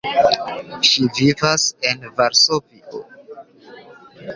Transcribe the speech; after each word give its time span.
Ŝi 0.87 1.05
vivas 1.19 1.67
en 1.93 2.11
Varsovio. 2.19 3.07